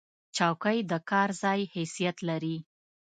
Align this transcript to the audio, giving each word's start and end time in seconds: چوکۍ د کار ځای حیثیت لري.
چوکۍ 0.35 0.77
د 0.91 0.93
کار 1.09 1.29
ځای 1.41 1.59
حیثیت 1.73 2.17
لري. 2.29 2.57